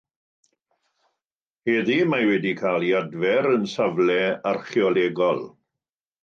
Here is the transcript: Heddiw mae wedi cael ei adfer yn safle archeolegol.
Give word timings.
Heddiw 1.69 2.07
mae 2.13 2.25
wedi 2.29 2.53
cael 2.61 2.85
ei 2.87 2.97
adfer 3.01 3.51
yn 3.51 3.69
safle 3.75 4.17
archeolegol. 4.55 5.45